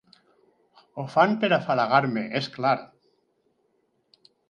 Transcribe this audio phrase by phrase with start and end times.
[0.95, 2.75] Ho fan per afalagar-me, és clar.